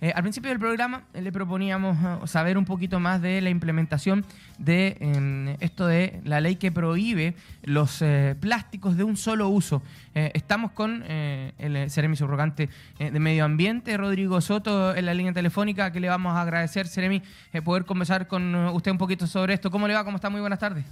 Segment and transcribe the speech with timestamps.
[0.00, 3.50] Eh, al principio del programa eh, le proponíamos eh, saber un poquito más de la
[3.50, 4.24] implementación
[4.56, 8.04] de em, esto de la ley que prohíbe los
[8.40, 9.82] plásticos de un solo uso.
[10.14, 16.00] estamos con el Seremi Subrogante de Medio Ambiente, Rodrigo Soto, en la línea telefónica, que
[16.00, 17.22] le vamos a agradecer, Seremi,
[17.64, 19.70] poder conversar con usted un poquito sobre esto.
[19.70, 20.04] ¿Cómo le va?
[20.04, 20.30] ¿Cómo está?
[20.30, 20.84] Muy buenas tardes.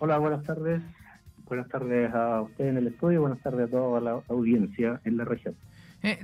[0.00, 0.82] Hola, buenas tardes.
[1.46, 5.24] Buenas tardes a usted en el estudio, buenas tardes a toda la audiencia en la
[5.24, 5.54] región.
[6.02, 6.18] Eh,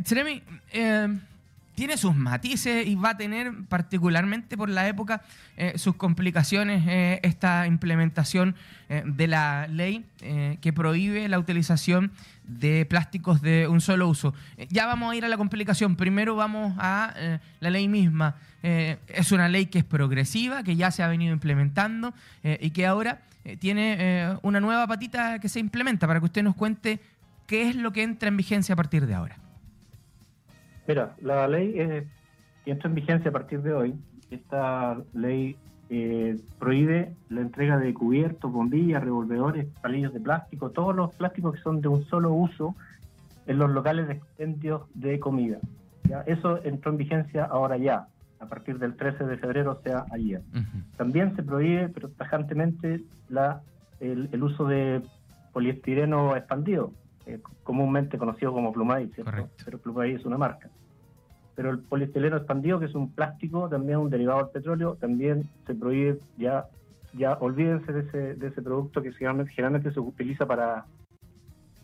[0.72, 1.08] eh,
[1.74, 5.22] tiene sus matices y va a tener particularmente por la época
[5.56, 8.54] eh, sus complicaciones eh, esta implementación
[9.06, 10.04] de la ley
[10.60, 12.12] que prohíbe la utilización
[12.44, 14.34] de plásticos de un solo uso.
[14.68, 15.96] ya vamos a ir a la complicación.
[15.96, 18.36] Primero vamos a la ley misma.
[18.62, 23.22] es una ley que es progresiva, que ya se ha venido implementando y que ahora
[23.58, 27.00] tiene una nueva patita que se implementa para que usted nos cuente
[27.46, 29.43] qué es lo que entra en vigencia a partir de ahora.
[30.86, 32.06] Mira, la ley eh,
[32.66, 33.94] entra en vigencia a partir de hoy.
[34.30, 35.56] Esta ley
[35.90, 41.60] eh, prohíbe la entrega de cubiertos, bombillas, revolvedores, palillos de plástico, todos los plásticos que
[41.60, 42.74] son de un solo uso
[43.46, 45.58] en los locales de expendios de comida.
[46.08, 46.22] ¿ya?
[46.22, 48.08] Eso entró en vigencia ahora ya,
[48.40, 50.42] a partir del 13 de febrero, o sea, ayer.
[50.96, 53.60] También se prohíbe, pero tajantemente, la,
[54.00, 55.02] el, uso de
[55.52, 56.92] poliestireno expandido,
[57.26, 59.48] eh, comúnmente conocido como Plumay, ¿cierto?
[59.64, 60.68] Pero Plumay es una marca.
[61.54, 65.74] Pero el poliestileno expandido, que es un plástico, también un derivado del petróleo, también se
[65.74, 66.66] prohíbe, ya,
[67.14, 70.84] ya olvídense de ese, de ese producto que generalmente, se utiliza para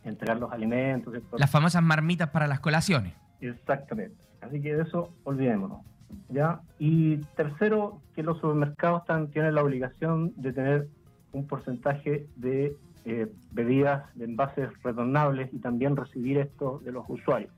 [0.05, 1.14] entregar los alimentos.
[1.38, 3.14] Las famosas marmitas para las colaciones.
[3.41, 4.16] Exactamente.
[4.41, 5.80] Así que de eso olvidémonos.
[6.28, 6.60] ¿ya?
[6.78, 10.88] Y tercero, que los supermercados tienen la obligación de tener
[11.32, 17.52] un porcentaje de eh, bebidas de envases retornables y también recibir esto de los usuarios.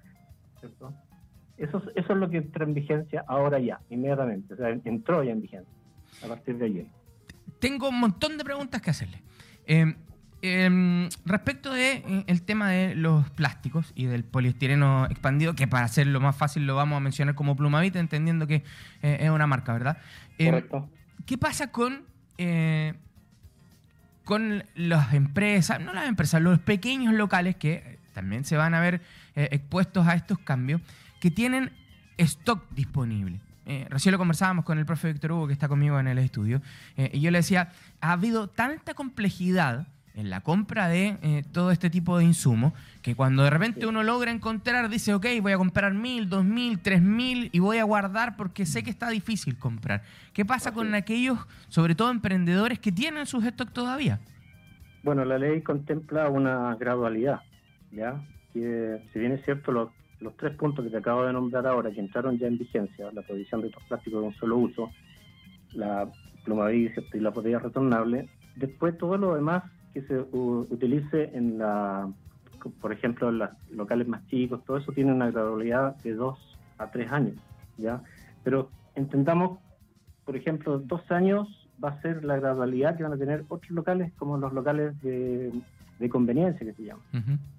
[1.57, 4.55] Eso, eso es lo que entra en vigencia ahora ya, inmediatamente.
[4.55, 5.73] O sea, entró ya en vigencia
[6.25, 6.87] a partir de ayer.
[7.59, 9.23] Tengo un montón de preguntas que hacerle.
[9.67, 9.97] Em,
[10.43, 15.85] em, respecto de eh, el tema de los plásticos y del poliestireno expandido, que para
[15.85, 18.63] hacerlo más fácil lo vamos a mencionar como Plumavit, entendiendo que
[19.03, 19.99] eh, es una marca, ¿verdad?
[20.39, 20.89] Em, Correcto.
[21.27, 22.05] ¿Qué pasa con
[24.25, 29.01] con las empresas, no las empresas, los pequeños locales que también se van a ver
[29.35, 30.81] eh, expuestos a estos cambios,
[31.21, 31.71] que tienen
[32.19, 33.41] stock disponible.
[33.65, 36.61] Eh, recién lo conversábamos con el profe Víctor Hugo, que está conmigo en el estudio,
[36.97, 41.71] eh, y yo le decía, ha habido tanta complejidad en la compra de eh, todo
[41.71, 45.57] este tipo de insumos, que cuando de repente uno logra encontrar, dice, ok, voy a
[45.57, 49.59] comprar mil, dos mil, tres mil y voy a guardar porque sé que está difícil
[49.59, 50.03] comprar.
[50.33, 54.21] ¿Qué pasa con aquellos, sobre todo emprendedores, que tienen sus stock todavía?
[55.03, 57.41] Bueno, la ley contempla una gradualidad,
[57.91, 58.23] ¿ya?
[58.53, 59.91] Que si bien es cierto, los,
[60.21, 63.23] los tres puntos que te acabo de nombrar ahora, que entraron ya en vigencia, la
[63.23, 64.91] provisión de estos plásticos de un solo uso,
[65.73, 66.09] la
[66.45, 72.11] pluma y la botella retornable, después todo lo demás que se utilice en la,
[72.81, 76.39] por ejemplo, en los locales más chicos, todo eso tiene una gradualidad de dos
[76.79, 77.37] a tres años,
[77.79, 78.03] ¿ya?
[78.45, 79.59] Pero intentamos,
[80.25, 81.49] por ejemplo, dos años
[81.83, 85.53] va a ser la gradualidad que van a tener otros locales, como los locales de,
[86.11, 87.05] conveniencia, que se llaman,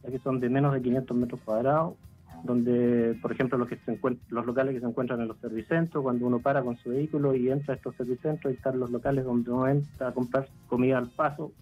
[0.03, 1.95] ya que son de menos de 500 metros cuadrados,
[2.43, 3.97] donde, por ejemplo, los, que se
[4.29, 7.49] los locales que se encuentran en los servicentros, cuando uno para con su vehículo y
[7.49, 11.53] entra a estos servicentros, están los locales donde uno entra a comprar comida al paso,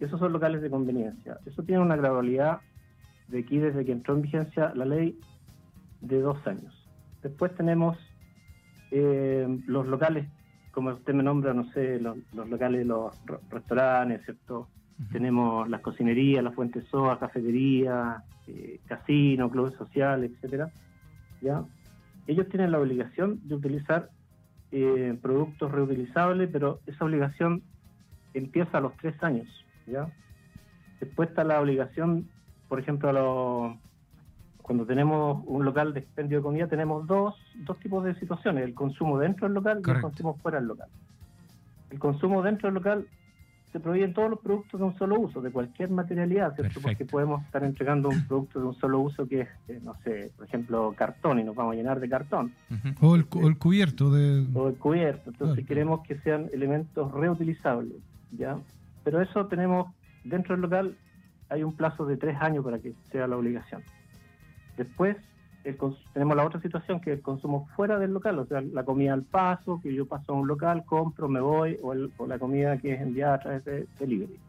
[0.00, 1.38] esos son locales de conveniencia.
[1.46, 2.60] Eso tiene una gradualidad
[3.28, 5.18] de aquí desde que entró en vigencia la ley
[6.00, 6.74] de dos años.
[7.22, 7.96] Después tenemos
[8.90, 10.28] eh, los locales,
[10.72, 13.12] como usted me nombra, no sé, los, locales, los
[13.50, 14.68] restaurantes, ¿cierto?
[15.12, 20.70] Tenemos las cocinerías, las fuentes SOA, cafeterías, eh, casinos, clubes sociales, etcétera.
[21.42, 21.64] ¿ya?
[22.26, 24.08] Ellos tienen la obligación de utilizar
[24.72, 27.62] eh, productos reutilizables, pero esa obligación
[28.34, 29.48] empieza a los tres años.
[29.86, 30.08] ¿Ya?
[31.00, 32.28] Después está la obligación,
[32.68, 33.78] por ejemplo,
[34.62, 38.74] cuando tenemos un local de expendio de comida, tenemos dos, dos tipos de situaciones, el
[38.74, 40.88] consumo dentro del local y el consumo fuera del local.
[41.90, 43.06] El consumo dentro del local
[43.72, 46.80] se prohíben todos los productos de un solo uso, de cualquier materialidad, ¿cierto?
[46.80, 50.32] Porque podemos estar entregando un producto de un solo uso que es, eh, no sé,
[50.36, 52.52] por ejemplo, cartón y nos vamos a llenar de cartón.
[53.00, 54.46] o, el, cubierto de...
[54.54, 55.30] O el cubierto.
[55.30, 57.98] Entonces queremos que sean elementos reutilizables,
[58.32, 58.56] ¿ya?
[59.06, 59.94] Pero eso tenemos,
[60.24, 60.96] dentro del local
[61.48, 63.84] hay un plazo de tres años para que sea la obligación.
[64.76, 65.16] Después
[66.12, 69.12] tenemos la otra situación que es el consumo fuera del local, o sea, la comida
[69.12, 71.94] al paso, que yo paso a un local, compro, me voy, o,
[72.26, 74.40] la comida que es enviada a través de delivery.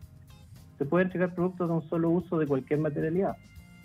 [0.79, 3.37] Se puede entregar productos de un solo uso de cualquier materialidad,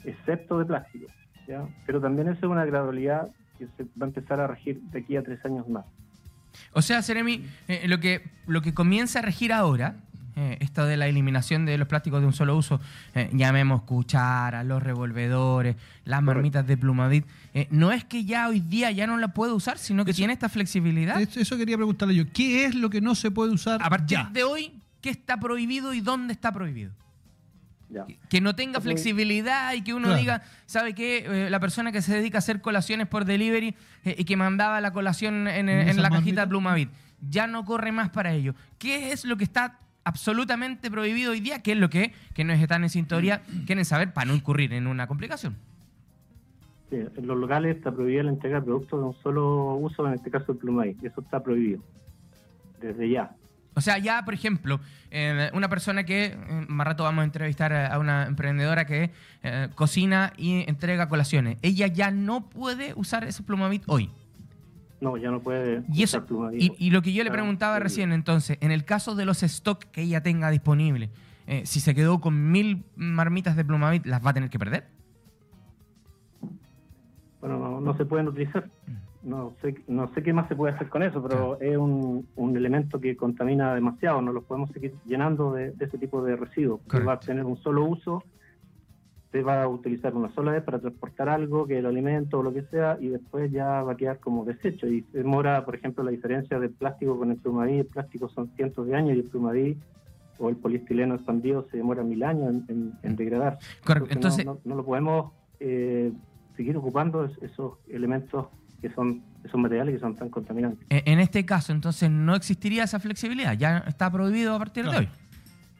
[0.04, 1.06] excepto de plástico.
[1.46, 1.68] ¿ya?
[1.84, 3.28] Pero también eso es una gradualidad
[3.58, 5.84] que se va a empezar a regir de aquí a tres años más.
[6.72, 9.96] O sea, Seremi, eh, lo, que, lo que comienza a regir ahora,
[10.36, 12.80] eh, esto de la eliminación de los plásticos de un solo uso,
[13.14, 18.60] eh, llamemos cucharas, los revolvedores, las marmitas de plumavit, eh, no es que ya hoy
[18.60, 21.20] día ya no la puedo usar, sino que tiene esta flexibilidad.
[21.20, 22.24] Eso, quería preguntarle yo.
[22.32, 24.30] ¿Qué es lo que no se puede usar A partir ya?
[24.32, 26.92] de hoy, ¿qué está prohibido y dónde está prohibido?
[27.90, 28.06] Ya.
[28.30, 30.18] Que no tenga flexibilidad y que uno Claro.
[30.20, 31.26] diga, ¿sabe qué?
[31.46, 33.74] Eh, la persona que se dedica a hacer colaciones por delivery
[34.06, 36.40] eh, y que mandaba la colación en, ¿En en esa la cajita marmita?
[36.40, 36.90] de Plumavit,
[37.28, 38.54] ya no corre más para ello.
[38.78, 41.62] ¿Qué es lo que está absolutamente prohibido hoy día?
[41.62, 44.86] ¿Qué es lo que, que nos están en sintonía quieren saber para no incurrir en
[44.86, 45.56] una complicación?
[46.90, 50.14] Sí, en los locales está prohibida la entrega de productos de un solo uso, en
[50.14, 50.96] este caso el plumay.
[51.02, 51.80] Eso está prohibido.
[52.80, 53.34] Desde ya.
[53.74, 56.36] O sea, ya, por ejemplo, eh, una persona que, eh,
[56.68, 59.10] más rato vamos a entrevistar a a una emprendedora que
[59.42, 64.10] eh, cocina y entrega colaciones, ella ya no puede usar ese Plumavit hoy.
[65.02, 68.56] No, ya no puede Y, eso, y, y lo que yo le preguntaba recién, entonces,
[68.60, 71.10] en el caso de los stock que ella tenga disponible,
[71.48, 74.86] eh, si se quedó con mil marmitas de Plumavit, ¿las va a tener que perder?
[77.40, 78.70] Bueno, no, no se pueden utilizar.
[78.86, 79.28] Mm.
[79.28, 82.56] No sé, no sé qué más se puede hacer con eso, pero es un, un
[82.56, 84.22] elemento que contamina demasiado.
[84.22, 86.80] No los podemos seguir llenando de, de ese tipo de residuos.
[86.88, 88.22] Que va a tener un solo uso,
[89.32, 92.52] se va a utilizar una sola vez para transportar algo, que el alimento o lo
[92.52, 94.86] que sea, y después ya va a quedar como desecho.
[94.86, 97.78] Y demora, por ejemplo, la diferencia del plástico con el plumaví.
[97.78, 99.78] El plástico son cientos de años y el plumaví
[100.38, 103.58] o el poliestileno expandido se demora mil años en, en- en degradar.
[103.84, 104.10] Correcto.
[104.12, 106.12] Entonces, no, no- no lo podemos eh,
[106.56, 108.46] seguir ocupando es- esos elementos
[108.82, 110.84] que son esos materiales que son tan contaminantes.
[110.90, 114.96] eh, en este caso, entonces no existiría esa flexibilidad, ya está prohibido a partir de
[114.98, 115.08] hoy.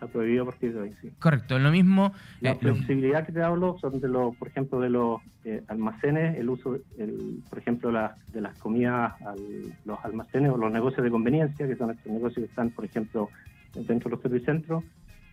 [0.03, 1.13] Está prohibido a partir de hoy, sí.
[1.21, 2.13] Correcto, lo mismo.
[2.41, 5.63] La eh, lo- flexibilidad que te hablo son de los, por ejemplo, de los eh,
[5.69, 10.73] almacenes, el uso, el, por ejemplo, la- de las comidas, al- los almacenes o los
[10.73, 13.31] negocios de conveniencia, que son estos negocios que están, por ejemplo,
[13.75, 14.83] dentro de los servicentros.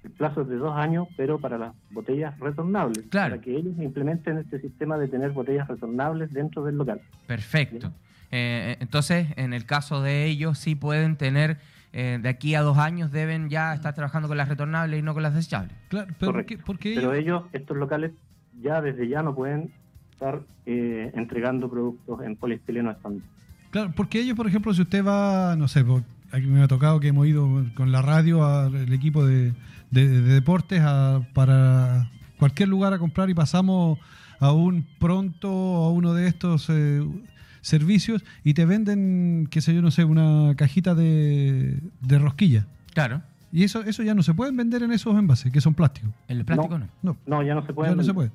[0.04, 3.32] El plazo es de dos años, pero para las botellas retornables, Claro.
[3.38, 7.02] para que ellos implementen este sistema de tener botellas retornables dentro del local.
[7.26, 7.88] Perfecto.
[7.90, 7.94] Bien.
[8.32, 11.58] Eh, entonces, en el caso de ellos, sí pueden tener,
[11.94, 15.14] eh, de aquí a dos años, deben ya estar trabajando con las retornables y no
[15.14, 15.76] con las desechables.
[15.90, 18.12] Claro, pero porque, porque Pero ellos- ellos, estos locales,
[18.62, 19.72] ya desde ya no pueden
[20.12, 23.26] estar eh, entregando productos en poliestileno expandido.
[23.72, 27.00] Claro, porque ellos, por ejemplo, si usted va, no sé, por- aquí me ha tocado
[27.00, 29.54] que hemos ido con la radio al equipo de,
[29.92, 33.98] de- de deportes a- para cualquier lugar a comprar y pasamos
[34.40, 37.02] a un pronto o a uno de estos eh,
[37.62, 42.66] servicios y te venden, qué sé yo, no sé, una cajita de, de rosquilla.
[42.94, 43.22] Claro.
[43.52, 46.12] Y eso, eso ya no se pueden vender en esos envases, que son plásticos.
[46.28, 46.88] El plástico no.
[47.02, 47.90] No, No, ya no se puede.
[47.90, 48.32] ya no se puede.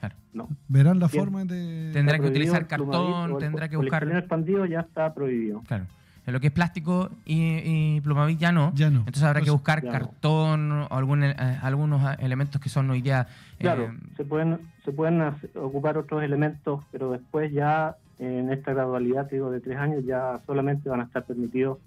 [0.00, 0.14] Claro.
[0.32, 0.48] No.
[0.68, 1.22] Verán la Bien.
[1.24, 1.90] forma de...
[1.92, 4.06] Tendrá que utilizar el cartón, el tendrá que buscar.
[4.08, 5.60] expandido ya está prohibido.
[5.62, 5.86] Claro.
[6.26, 7.58] En lo que es plástico y,
[7.96, 8.72] y plumavit ya no.
[8.74, 9.00] Ya no.
[9.00, 9.92] Entonces habrá que buscar ya no.
[9.92, 13.26] cartón o algún, eh, algunos eh, elementos que son hoy día.
[13.58, 18.72] eh, Claro, se pueden se pueden hacer- ocupar otros elementos, pero después ya en esta
[18.72, 21.78] gradualidad, digo, de tres años, ya solamente van a estar permitidos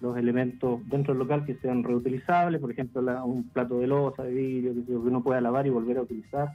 [0.00, 4.22] los elementos dentro del local que sean reutilizables, por ejemplo, la- un plato de losa,
[4.24, 6.48] de vidrio, que, que uno pueda lavar y volver a utilizar.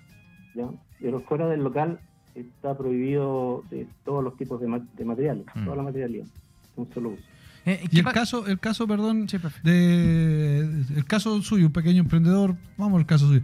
[0.56, 0.66] ¿ya?
[1.00, 2.00] Pero fuera del local
[2.34, 5.64] está prohibido de todos los tipos de, ma- de materiales, Mm.
[5.66, 6.26] toda la materialidad,
[6.76, 7.24] un solo uso.
[7.66, 10.60] eh, Y ¿qué el caso, el caso, perdón, Sí, de
[10.96, 13.42] el caso suyo, un pequeño emprendedor, vamos al caso suyo,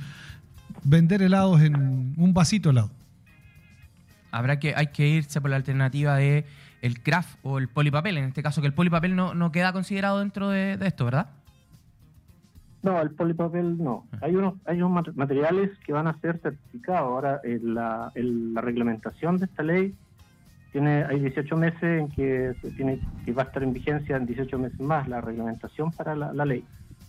[0.84, 1.75] vender helados en
[2.18, 2.90] un vasito helado.
[4.32, 6.46] Habrá que, hay que irse por la alternativa de
[6.82, 10.20] el craft o el polipapel, en este caso, que el polipapel no, no queda considerado
[10.20, 11.28] dentro de, de esto, ¿verdad?
[12.84, 14.08] No, el polipapel no.
[14.22, 17.02] Hay unos, hay unos mat- materiales que van a ser certificados.
[17.02, 19.94] Ahora, en la, en la reglamentación de esta ley,
[20.72, 24.26] tiene hay 18 meses en que, se tiene, que va a estar en vigencia en
[24.26, 26.64] 18 meses más la reglamentación para la, la ley.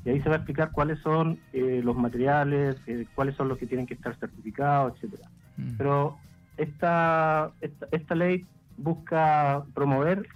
[0.05, 3.57] Y ahí se va a explicar cuáles son eh, los materiales, eh, cuáles son los
[3.57, 5.31] que tienen que estar certificados, etcétera.
[5.57, 5.77] Mm.
[5.79, 6.19] Pero
[6.57, 10.27] esta, esta, esta ley busca promover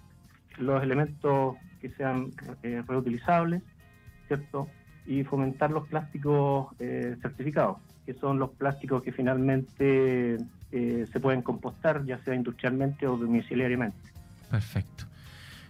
[0.58, 2.30] los elementos que sean
[2.62, 3.62] eh, reutilizables,
[4.26, 4.68] ¿cierto?
[5.06, 10.38] Y fomentar los plásticos eh, certificados, que son los plásticos que finalmente
[10.72, 13.98] eh, se pueden compostar, ya sea industrialmente o domiciliariamente.
[14.50, 15.04] Perfecto.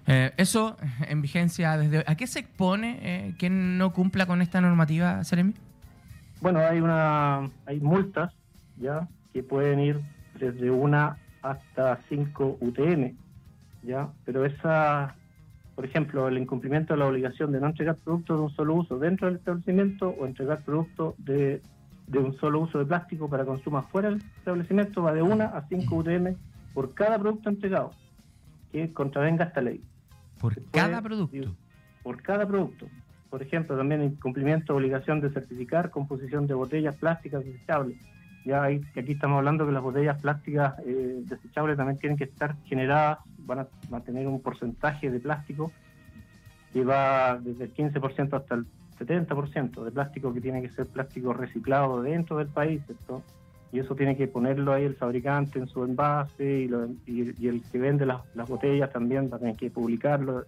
[0.07, 0.77] Eh, eso
[1.09, 2.05] en vigencia desde hoy.
[2.07, 5.55] ¿A qué se expone eh, quien no cumpla con esta normativa, Seremi?
[6.41, 8.33] Bueno, hay una hay multas
[8.77, 10.01] ya que pueden ir
[10.39, 13.15] desde una hasta 5 UTM,
[13.83, 15.15] ya, pero esa,
[15.75, 18.99] por ejemplo, el incumplimiento de la obligación de no entregar productos de un solo uso
[18.99, 21.63] dentro del establecimiento o entregar productos de,
[22.07, 25.67] de un solo uso de plástico para consumo fuera del establecimiento va de una a
[25.69, 26.35] 5 UTM
[26.75, 27.93] por cada producto entregado
[28.73, 29.83] que contravenga esta ley.
[30.39, 31.55] Por Después, cada producto.
[32.03, 32.87] Por cada producto.
[33.31, 37.97] Por ejemplo, también incumplimiento de obligación de certificar composición de botellas plásticas desechables.
[38.47, 42.55] Ya hay, aquí estamos hablando que las botellas plásticas eh, desechables también tienen que estar
[42.63, 45.73] generadas, van a, van tener un porcentaje de plástico
[46.73, 48.67] que va desde el 15% hasta el
[49.01, 53.25] 70% de plástico que tiene que ser plástico reciclado dentro del país, ¿cierto?
[53.73, 57.49] Y eso tiene que ponerlo ahí el fabricante en su envase y, lo- y- y
[57.49, 60.45] el que vende las, las botellas también va a tener que publicarlo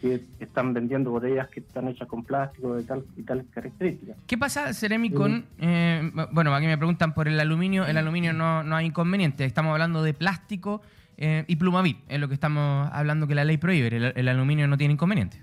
[0.00, 4.16] que están vendiendo botellas que están hechas con plástico de tal y tal características.
[4.26, 5.44] ¿Qué pasa, Ceremi, con...
[5.58, 7.86] eh, bueno, aquí me preguntan por el aluminio.
[7.86, 9.44] El aluminio no, no hay inconveniente.
[9.44, 10.82] Estamos hablando de plástico
[11.16, 11.98] eh, y plumavit.
[12.08, 13.88] Es lo que estamos hablando que la ley prohíbe.
[13.96, 15.42] El, el aluminio no tiene inconveniente.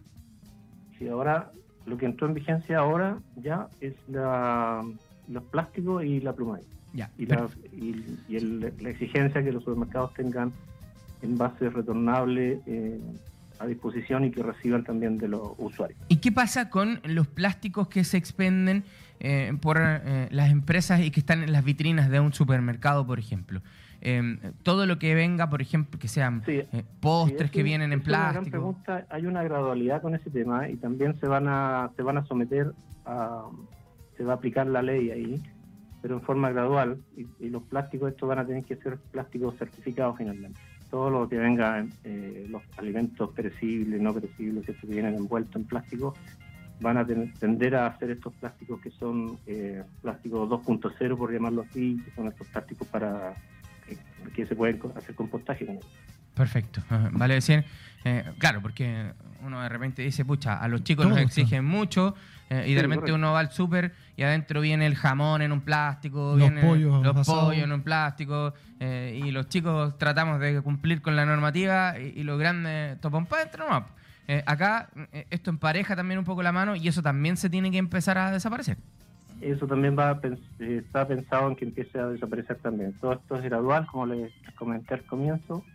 [0.99, 1.51] Y ahora
[1.85, 4.83] lo que entró en vigencia ahora ya es la,
[5.27, 6.59] los plásticos y la pluma.
[6.93, 7.09] Ya.
[7.17, 10.51] y, la, y, y el- la exigencia que los supermercados tengan
[11.23, 12.99] envases retornables eh,
[13.63, 15.99] a disposición y que reciban también de los usuarios.
[16.09, 18.83] ¿Y qué pasa con los plásticos que se expenden
[19.19, 23.19] eh, por eh, las empresas y que están en las vitrinas de un supermercado, por
[23.19, 23.61] ejemplo?
[24.05, 27.93] Eh, todo lo que venga, por ejemplo, que sean Sí, eh, postres Sí, que vienen
[27.93, 28.51] en plástico.
[28.51, 29.05] pregunta.
[29.09, 32.73] Hay una gradualidad con ese tema y también se van a se van a someter
[33.05, 33.45] a
[34.17, 35.41] se va a aplicar la ley ahí,
[36.01, 39.55] pero en forma gradual y, y los plásticos estos van a tener que ser plásticos
[39.57, 40.59] certificados finalmente.
[40.93, 46.13] Todo lo que venga, eh, los alimentos perecibles, no perecibles, que vienen envueltos en plástico,
[46.81, 51.65] van a ten- tender a hacer estos plásticos que son eh, plásticos 2.0, por llamarlo
[51.67, 53.35] así, que son estos plásticos para
[53.87, 53.97] que,
[54.33, 56.12] que se pueden hacer compostaje con ellos.
[56.33, 56.81] Perfecto.
[57.11, 57.63] Vale decir,
[58.05, 59.11] eh, claro, porque
[59.45, 62.15] uno de repente dice, pucha, a los chicos nos exigen mucho
[62.49, 63.15] eh, y Sí, de repente correcto.
[63.15, 67.03] uno va al súper y adentro viene el jamón en un plástico, Los viene pollos
[67.03, 71.99] los pollos en un plástico eh, y los chicos tratamos de cumplir con la normativa
[71.99, 73.85] y, y los grandes topan para adentro no.
[74.27, 77.69] Eh, acá eh, esto empareja también un poco la mano y eso también se tiene
[77.71, 78.77] que empezar a desaparecer.
[79.41, 82.93] Eso también va a pens- está pensado en que empiece a desaparecer también.
[83.01, 85.65] Todo esto es gradual, como les comenté al comienzo,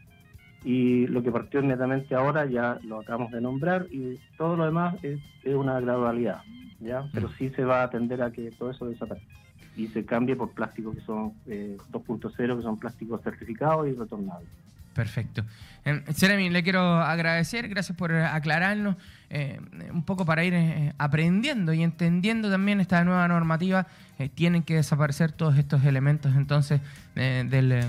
[0.65, 4.97] y lo que partió inmediatamente ahora ya lo acabamos de nombrar, y todo lo demás
[5.03, 6.43] es, es una gradualidad,
[6.81, 7.09] ¿ya?
[7.13, 9.39] Pero sí se va a atender a que todo eso desaparezca
[9.77, 14.49] y se cambie por plásticos que son eh, 2.0, que son plásticos certificados y retornables.
[14.93, 15.45] Perfecto.
[15.85, 18.97] Eh, Jeremy, le quiero agradecer, gracias por aclararnos
[19.31, 19.61] eh,
[19.93, 23.87] un poco para ir eh, aprendiendo y entendiendo también esta nueva normativa.
[24.19, 26.81] Eh, tienen que desaparecer todos estos elementos entonces
[27.15, 27.85] del,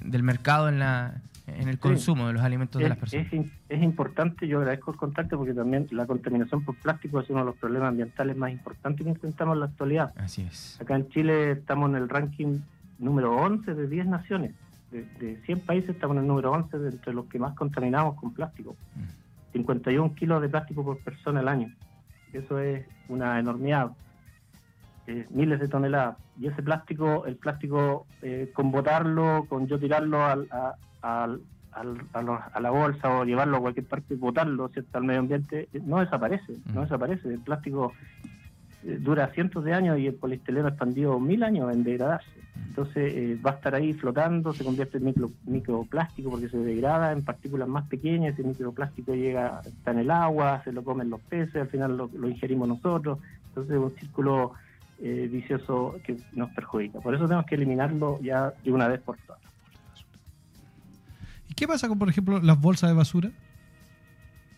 [0.00, 1.14] del mercado en, la,
[1.46, 3.32] en el consumo de los alimentos de Es, las personas.
[3.32, 7.40] es es importante, yo agradezco el contacto porque también la contaminación por plástico es uno
[7.40, 10.12] de los problemas ambientales más importantes que enfrentamos en la actualidad.
[10.16, 10.80] Así es.
[10.80, 12.58] Acá en Chile estamos en el ranking
[12.98, 14.54] número 11 de 10 naciones.
[14.90, 18.16] De, de 100 países estamos en el número 11 de entre los que más contaminamos
[18.16, 18.76] con plástico.
[19.52, 21.72] 51 kilos de plástico por persona al año.
[22.32, 23.92] Eso es una enormidad.
[25.06, 26.16] Eh, miles de toneladas.
[26.38, 30.74] Y ese plástico, el plástico, eh, con botarlo, con yo tirarlo al, a,
[31.14, 31.40] al-
[31.72, 34.96] al- a, los- a la bolsa o llevarlo a cualquier parte, botarlo ¿cierto?
[34.98, 36.52] al medio ambiente, eh, no desaparece.
[36.72, 36.84] No Mm.
[36.84, 37.28] desaparece.
[37.28, 37.94] El plástico
[38.84, 42.30] eh, dura cientos de años y el poliestireno expandido mil años en degradarse.
[42.54, 47.12] Entonces eh, va a estar ahí flotando, se convierte en micro, microplástico porque se degrada
[47.12, 51.20] en partículas más pequeñas, ese microplástico llega, está en el agua, se lo comen los
[51.22, 54.52] peces, al final lo, lo ingerimos nosotros, entonces es un círculo
[54.98, 57.00] eh, vicioso que nos perjudica.
[57.00, 59.40] Por eso tenemos que eliminarlo ya de una vez por todas.
[61.56, 63.30] ¿Y qué pasa con, por ejemplo, las bolsas de basura?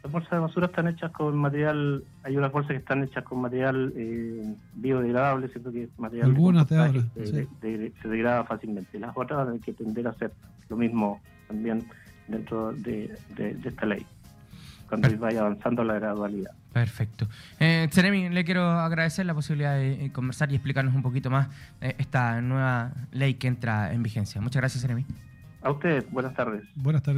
[0.03, 3.41] Las bolsas de basura están hechas con material, hay unas bolsas que están hechas con
[3.41, 5.71] material eh, biodegradable, ¿cierto?
[5.71, 7.49] Que es material Algunas de ahora, se, sí.
[7.61, 8.99] de- se degrada fácilmente.
[8.99, 10.33] Las otras hay que tender a hacer
[10.69, 11.87] lo mismo también
[12.27, 13.17] dentro de,
[13.65, 14.05] esta ley,
[14.89, 15.25] cuando Perfecto.
[15.25, 16.51] vaya avanzando la gradualidad.
[16.73, 17.29] Perfecto.
[17.61, 17.89] Eh,
[18.33, 21.47] le quiero agradecer la posibilidad de eh, conversar y explicarnos un poquito más
[21.81, 24.41] eh, esta nueva ley que entra en vigencia.
[24.41, 25.05] Muchas gracias, Jeremy.
[25.63, 26.63] A ustedes, buenas tardes.
[26.75, 27.17] Buenas tardes.